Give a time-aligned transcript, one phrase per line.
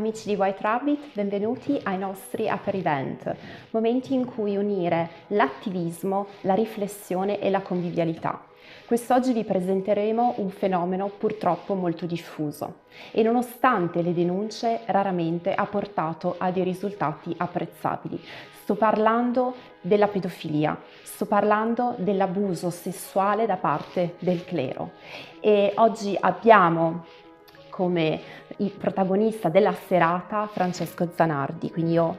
[0.00, 3.36] Amici di White Rabbit, benvenuti ai nostri Upper Event,
[3.68, 8.42] momenti in cui unire l'attivismo, la riflessione e la convivialità.
[8.86, 12.76] Quest'oggi vi presenteremo un fenomeno purtroppo molto diffuso
[13.12, 18.18] e nonostante le denunce raramente ha portato a dei risultati apprezzabili.
[18.62, 24.92] Sto parlando della pedofilia, sto parlando dell'abuso sessuale da parte del clero
[25.40, 27.04] e oggi abbiamo
[27.80, 28.20] come
[28.58, 32.18] il protagonista della serata Francesco Zanardi, quindi io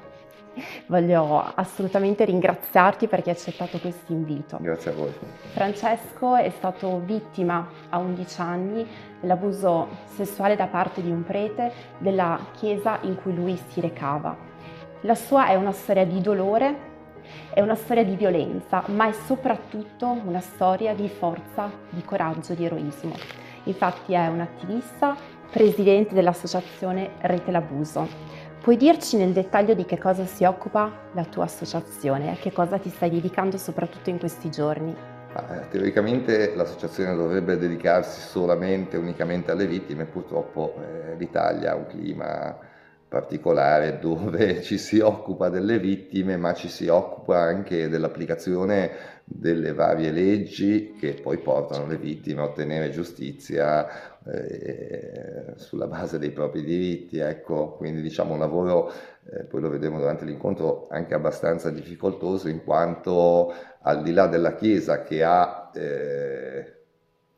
[0.88, 4.58] voglio assolutamente ringraziarti perché hai accettato questo invito.
[4.60, 5.14] Grazie a voi.
[5.54, 8.88] Francesco è stato vittima a 11 anni
[9.20, 14.36] dell'abuso sessuale da parte di un prete della chiesa in cui lui si recava.
[15.02, 16.90] La sua è una storia di dolore,
[17.54, 22.66] è una storia di violenza, ma è soprattutto una storia di forza, di coraggio, di
[22.66, 23.14] eroismo.
[23.66, 25.16] Infatti è un attivista,
[25.52, 28.08] presidente dell'associazione Rete l'Abuso.
[28.62, 32.78] Puoi dirci nel dettaglio di che cosa si occupa la tua associazione, a che cosa
[32.78, 34.96] ti stai dedicando soprattutto in questi giorni?
[35.34, 42.58] Ah, teoricamente l'associazione dovrebbe dedicarsi solamente, unicamente alle vittime, purtroppo eh, l'Italia ha un clima
[43.12, 50.12] particolare dove ci si occupa delle vittime ma ci si occupa anche dell'applicazione delle varie
[50.12, 57.18] leggi che poi portano le vittime a ottenere giustizia eh, sulla base dei propri diritti,
[57.20, 58.92] ecco, quindi diciamo un lavoro,
[59.32, 64.56] eh, poi lo vedremo durante l'incontro, anche abbastanza difficoltoso in quanto al di là della
[64.56, 66.76] Chiesa che ha eh,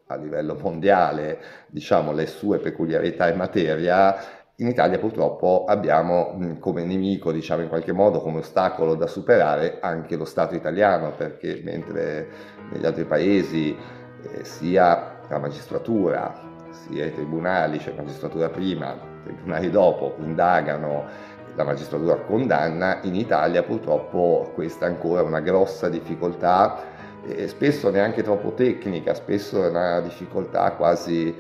[0.08, 7.32] a livello mondiale diciamo, le sue peculiarità in materia, in Italia purtroppo abbiamo come nemico,
[7.32, 12.28] diciamo in qualche modo, come ostacolo da superare anche lo Stato italiano, perché mentre
[12.72, 16.34] negli altri paesi eh, sia la magistratura,
[16.70, 24.52] sia i tribunali, cioè magistratura prima, tribunali dopo, indagano, la magistratura condanna, in Italia purtroppo
[24.54, 26.92] questa è ancora una grossa difficoltà,
[27.26, 31.36] e spesso neanche troppo tecnica, spesso è una difficoltà quasi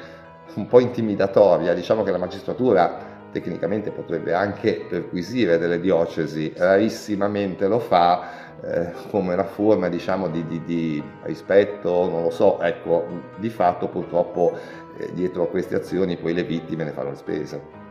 [0.55, 7.79] un po' intimidatoria, diciamo che la magistratura tecnicamente potrebbe anche perquisire delle diocesi, rarissimamente lo
[7.79, 13.05] fa eh, come una forma diciamo di, di, di, rispetto, non lo so, ecco,
[13.37, 14.53] di fatto purtroppo
[14.97, 17.81] eh, dietro a queste azioni poi le vittime ne fanno le spese.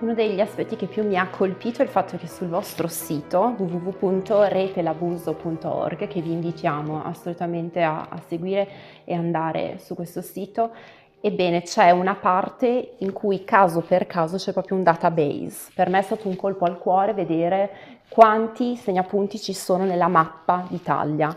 [0.00, 3.54] Uno degli aspetti che più mi ha colpito è il fatto che sul vostro sito
[3.58, 8.66] www.retelabuso.org, che vi invitiamo assolutamente a, a seguire
[9.04, 10.70] e andare su questo sito,
[11.22, 15.70] Ebbene, c'è una parte in cui caso per caso c'è proprio un database.
[15.74, 17.70] Per me è stato un colpo al cuore vedere
[18.08, 21.36] quanti segnapunti ci sono nella mappa d'Italia.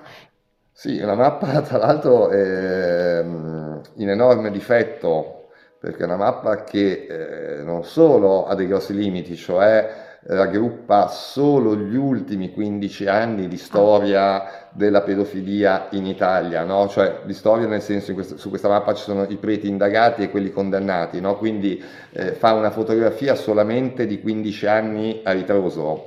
[0.71, 5.49] Sì, la mappa tra l'altro mm, in enorme difetto
[5.79, 11.75] perché è una mappa che eh, non solo ha dei grossi limiti, cioè raggruppa solo
[11.75, 16.87] gli ultimi 15 anni di storia della pedofilia in Italia, no?
[16.87, 20.29] cioè di storia nel senso che su questa mappa ci sono i preti indagati e
[20.29, 21.37] quelli condannati, no?
[21.37, 26.05] quindi eh, fa una fotografia solamente di 15 anni a ritroso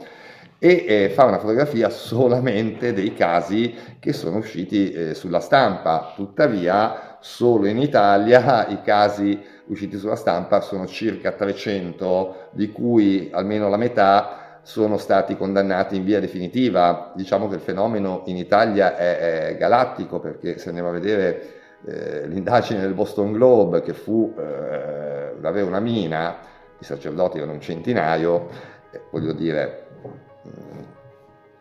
[0.59, 7.19] e eh, fa una fotografia solamente dei casi che sono usciti eh, sulla stampa, tuttavia
[7.21, 13.77] solo in Italia i casi usciti sulla stampa sono circa 300, di cui almeno la
[13.77, 17.13] metà sono stati condannati in via definitiva.
[17.15, 21.55] Diciamo che il fenomeno in Italia è, è galattico perché se andiamo a vedere
[21.85, 26.37] eh, l'indagine del Boston Globe che fu eh, avere una mina,
[26.79, 28.49] i sacerdoti erano un centinaio,
[28.91, 29.85] eh, voglio dire,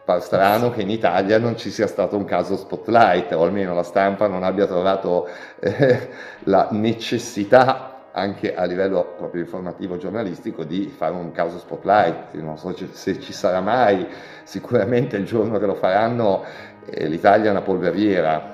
[0.05, 3.81] Fa strano che in Italia non ci sia stato un caso spotlight, o almeno la
[3.81, 5.27] stampa non abbia trovato
[5.59, 6.09] eh,
[6.43, 12.73] la necessità anche a livello proprio informativo giornalistico di fare un caso spotlight, non so
[12.91, 14.07] se ci sarà mai,
[14.43, 16.43] sicuramente il giorno che lo faranno
[16.85, 18.53] eh, l'Italia è una polveriera.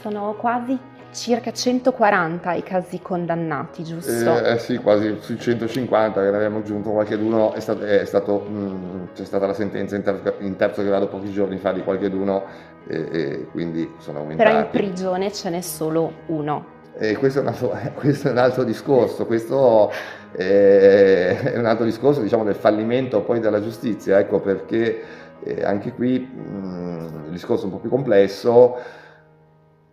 [0.00, 0.78] Sono quasi
[1.12, 4.10] circa 140 i casi condannati, giusto?
[4.10, 8.38] Eh, eh sì, quasi sui 150, che ne abbiamo aggiunto qualcheduno, è stato, è stato,
[8.40, 12.44] mh, c'è stata la sentenza in, ter- in, terzo grado pochi giorni fa di qualcheduno
[12.86, 14.50] e, e quindi sono aumentati.
[14.50, 16.76] Però in prigione ce n'è solo uno.
[17.00, 19.92] E questo è un altro, questo è un altro discorso, questo
[20.32, 25.02] è un altro discorso diciamo, del fallimento poi della giustizia, ecco perché
[25.44, 28.76] eh, anche qui mh, mm, il discorso è un po' più complesso,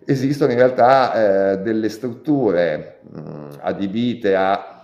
[0.04, 4.84] esistono in realtà eh, delle strutture mh, adibite a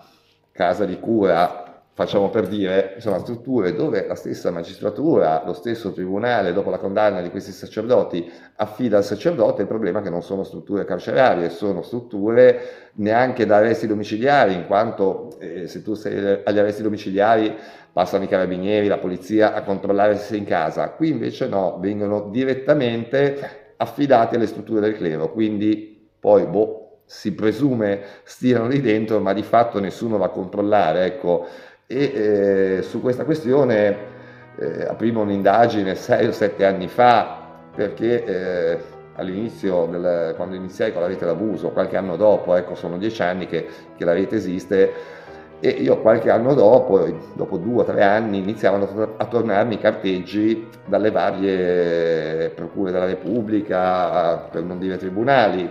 [0.51, 6.53] casa di cura facciamo per dire, insomma, strutture dove la stessa magistratura, lo stesso tribunale,
[6.53, 10.43] dopo la condanna di questi sacerdoti, affida al sacerdote il problema è che non sono
[10.43, 16.57] strutture carcerarie, sono strutture neanche da arresti domiciliari, in quanto eh, se tu sei agli
[16.57, 17.55] arresti domiciliari
[17.91, 22.29] passano i carabinieri, la polizia a controllare se sei in casa, qui invece no, vengono
[22.29, 29.33] direttamente affidati alle strutture del clero, quindi poi boh, si presume stiano lì dentro, ma
[29.33, 31.45] di fatto nessuno va a controllare, ecco,
[31.91, 34.09] e eh, su questa questione
[34.57, 37.39] eh, aprimo un'indagine sei o sette anni fa
[37.75, 38.77] perché eh,
[39.15, 43.45] all'inizio, del, quando iniziai con la rete d'abuso, qualche anno dopo, ecco sono dieci anni
[43.45, 45.19] che, che la rete esiste,
[45.59, 51.11] e io qualche anno dopo, dopo due o tre anni, iniziavano a tornarmi carteggi dalle
[51.11, 55.69] varie procure della Repubblica, per non dire tribunali,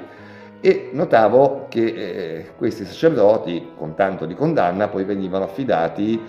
[0.60, 6.20] e notavo che eh, questi sacerdoti, con tanto di condanna, poi venivano affidati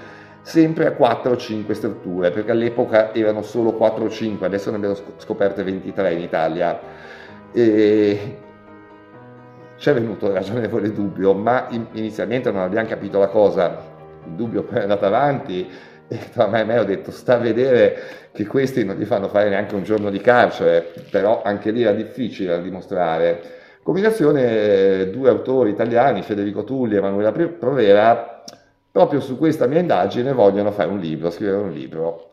[0.42, 4.78] sempre a 4 o 5 strutture, perché all'epoca erano solo 4 o 5, adesso ne
[4.78, 6.80] abbiamo scoperte 23 in Italia.
[7.52, 8.38] E
[9.76, 13.80] ci è venuto ragionevole dubbio, ma inizialmente non abbiamo capito la cosa,
[14.26, 15.68] il dubbio poi è andato avanti
[16.08, 19.28] e tra me e me ho detto sta a vedere che questi non gli fanno
[19.28, 23.60] fare neanche un giorno di carcere, però anche lì era difficile da dimostrare.
[23.84, 28.44] Combinazione due autori italiani, Federico Tulli e Emanuela Provera,
[28.92, 32.30] proprio su questa mia indagine vogliono fare un libro, scrivere un libro.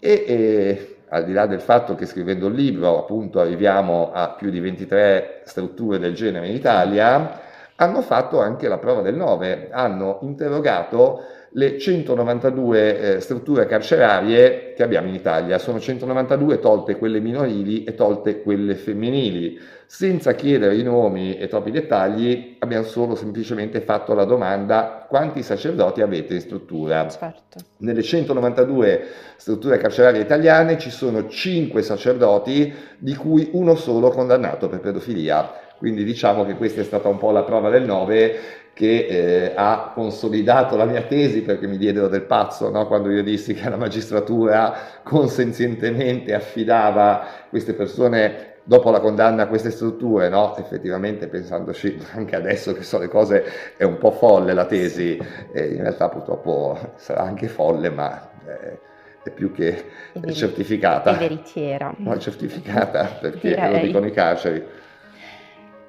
[0.00, 4.50] E, e al di là del fatto che scrivendo il libro appunto arriviamo a più
[4.50, 7.40] di 23 strutture del genere in Italia,
[7.76, 11.22] hanno fatto anche la prova del 9, hanno interrogato
[11.52, 15.58] le 192 eh, strutture carcerarie che abbiamo in Italia.
[15.58, 19.58] Sono 192 tolte quelle minorili e tolte quelle femminili.
[19.86, 26.00] Senza chiedere i nomi e troppi dettagli, abbiamo solo semplicemente fatto la domanda quanti sacerdoti
[26.00, 27.08] avete in struttura.
[27.08, 27.58] Certo.
[27.78, 29.06] Nelle 192
[29.36, 35.68] strutture carcerarie italiane ci sono 5 sacerdoti, di cui uno solo condannato per pedofilia.
[35.80, 38.40] Quindi diciamo che questa è stata un po' la prova del 9
[38.74, 42.86] che eh, ha consolidato la mia tesi perché mi diedero del pazzo no?
[42.86, 49.70] quando io dissi che la magistratura consenzientemente affidava queste persone dopo la condanna a queste
[49.70, 50.54] strutture, no?
[50.58, 53.42] effettivamente pensandoci anche adesso che so le cose
[53.78, 55.18] è un po' folle la tesi,
[55.50, 58.78] e in realtà purtroppo sarà anche folle ma eh,
[59.22, 61.14] è più che è certificata.
[61.14, 61.94] È veritiera.
[61.96, 63.72] No, è certificata perché Direi.
[63.72, 64.64] lo dicono i carceri.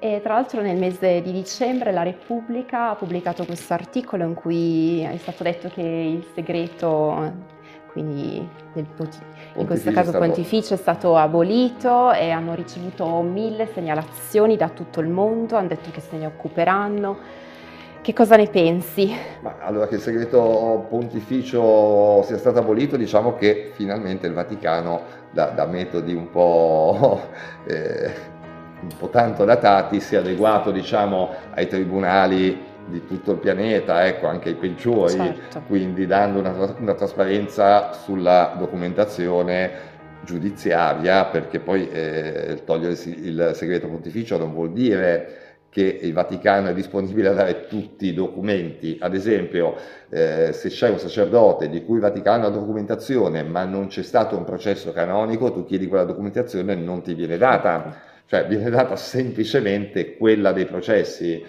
[0.04, 5.00] E tra l'altro nel mese di dicembre la Repubblica ha pubblicato questo articolo in cui
[5.00, 7.32] è stato detto che il segreto,
[7.92, 8.84] quindi del,
[9.54, 15.06] in questo caso pontificio, è stato abolito e hanno ricevuto mille segnalazioni da tutto il
[15.06, 17.18] mondo, hanno detto che se ne occuperanno.
[18.00, 19.14] Che cosa ne pensi?
[19.40, 25.00] Ma allora che il segreto pontificio sia stato abolito, diciamo che finalmente il Vaticano
[25.30, 27.20] da, da metodi un po'...
[27.64, 28.32] Eh,
[28.82, 34.26] un po' tanto datati, si è adeguato diciamo, ai tribunali di tutto il pianeta, ecco,
[34.26, 35.62] anche ai peggiori, certo.
[35.66, 39.90] quindi dando una, una, trasparenza sulla documentazione
[40.24, 45.38] giudiziaria, perché poi eh, togliere il segreto pontificio non vuol dire
[45.68, 48.98] che il Vaticano è disponibile a dare tutti i documenti.
[49.00, 49.74] Ad esempio,
[50.10, 54.36] eh, se c'è un sacerdote di cui il Vaticano ha documentazione, ma non c'è stato
[54.36, 58.96] un processo canonico, tu chiedi quella documentazione e non ti viene data cioè viene data
[58.96, 61.44] semplicemente quella dei processi.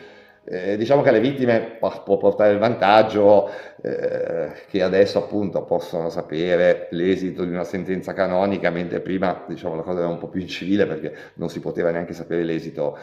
[0.45, 3.49] Eh, diciamo che alle vittime può portare il vantaggio
[3.81, 9.83] eh, che adesso appunto possono sapere l'esito di una sentenza canonica, mentre prima diciamo, la
[9.83, 12.97] cosa era un po' più incivile perché non si poteva neanche sapere l'esito.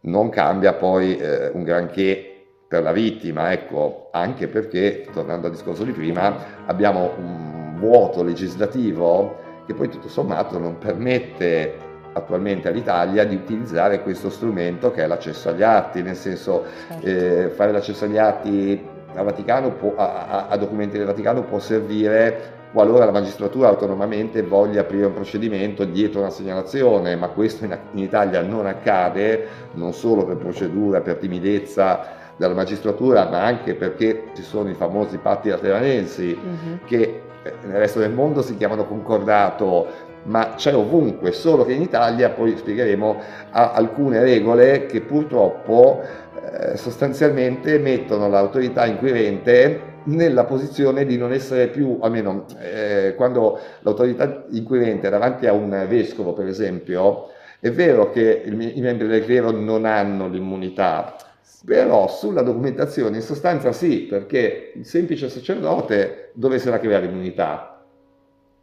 [0.00, 2.32] Non cambia poi eh, un granché
[2.68, 9.44] per la vittima, ecco, anche perché, tornando al discorso di prima, abbiamo un vuoto legislativo
[9.66, 11.85] che poi tutto sommato non permette
[12.16, 17.06] attualmente all'Italia di utilizzare questo strumento che è l'accesso agli atti, nel senso certo.
[17.06, 18.94] eh, fare l'accesso agli atti
[19.78, 25.14] può, a, a, documenti del Vaticano può servire qualora la magistratura autonomamente voglia aprire un
[25.14, 31.00] procedimento dietro una segnalazione, ma questo in, in Italia non accade, non solo per procedura,
[31.00, 36.76] per timidezza della magistratura, ma anche perché ci sono i famosi patti lateranensi mm-hmm.
[36.84, 39.86] che eh, nel resto del mondo si chiamano concordato
[40.26, 46.76] ma c'è ovunque, solo che in Italia, poi spiegheremo, ha alcune regole che purtroppo eh,
[46.76, 55.08] sostanzialmente mettono l'autorità inquirente nella posizione di non essere più, almeno eh, quando l'autorità inquirente
[55.08, 57.28] è davanti a un vescovo, per esempio,
[57.60, 61.16] è vero che il, i membri del clero non hanno l'immunità,
[61.64, 67.75] però sulla documentazione in sostanza sì, perché il semplice sacerdote dove si era creare l'immunità?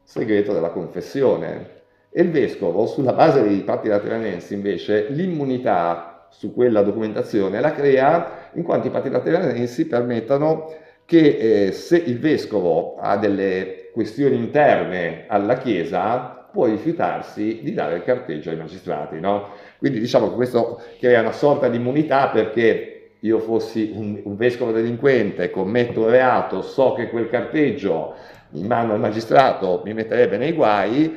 [0.03, 1.81] Segreto della confessione.
[2.09, 8.49] E il vescovo, sulla base dei patti lateranensi, invece, l'immunità su quella documentazione la crea
[8.53, 10.73] in quanto i patti lateranensi permettono
[11.05, 17.95] che eh, se il vescovo ha delle questioni interne alla Chiesa, può rifiutarsi di dare
[17.95, 19.19] il carteggio ai magistrati.
[19.19, 19.49] No?
[19.77, 24.71] Quindi diciamo che questo crea una sorta di immunità perché io fossi un, un vescovo
[24.71, 28.15] delinquente, commetto un reato, so che quel carteggio
[28.51, 31.15] in mano al magistrato mi metterebbe nei guai,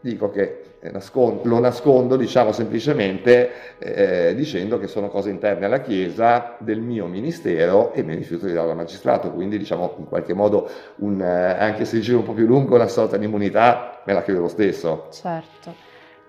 [0.00, 0.60] dico che
[0.92, 7.06] nascondo, lo nascondo, diciamo semplicemente eh, dicendo che sono cose interne alla Chiesa, del mio
[7.06, 11.56] ministero e mi rifiuto di darlo al magistrato, quindi diciamo in qualche modo, un, eh,
[11.58, 14.22] anche se il giro è un po' più lungo, una sorta di immunità me la
[14.22, 15.08] credo lo stesso.
[15.10, 15.74] Certo.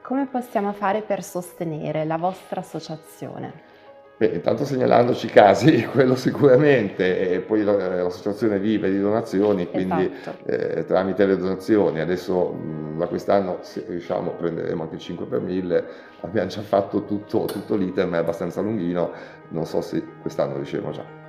[0.01, 3.66] Come possiamo fare per sostenere la vostra associazione?
[4.17, 10.47] Beh, intanto segnalandoci casi, quello sicuramente, e poi l'associazione vive di donazioni, quindi esatto.
[10.47, 12.57] eh, tramite le donazioni, adesso
[12.97, 15.85] da quest'anno se riusciamo prenderemo anche il 5 per 1000,
[16.21, 19.11] abbiamo già fatto tutto, tutto l'iter, ma è abbastanza lunghino,
[19.49, 21.25] non so se quest'anno riusciremo già.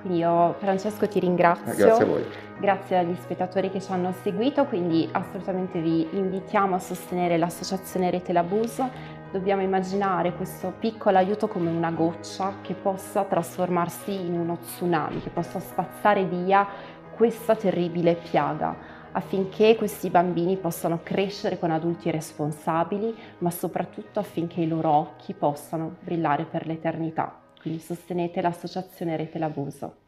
[0.00, 1.74] Quindi io Francesco ti ringrazio.
[1.74, 2.24] Grazie a voi.
[2.60, 8.32] Grazie agli spettatori che ci hanno seguito, quindi assolutamente vi invitiamo a sostenere l'associazione Rete
[8.32, 15.20] L'Abuso dobbiamo immaginare questo piccolo aiuto come una goccia che possa trasformarsi in uno tsunami,
[15.20, 16.66] che possa spazzare via
[17.14, 24.68] questa terribile piaga affinché questi bambini possano crescere con adulti responsabili, ma soprattutto affinché i
[24.68, 27.40] loro occhi possano brillare per l'eternità.
[27.60, 30.07] Quindi sostenete l'associazione Rete L'Abuso.